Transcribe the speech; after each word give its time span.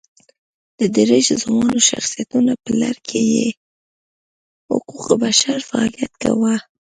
د 0.79 0.81
دېرش 0.95 1.27
ځوانو 1.43 1.79
شخصیتونو 1.89 2.53
په 2.63 2.71
لړ 2.81 2.95
کې 3.07 3.21
یې 3.35 3.47
حقوق 4.69 5.07
بشر 5.23 5.57
فعالیت 5.69 6.13
کاوه. 6.23 6.55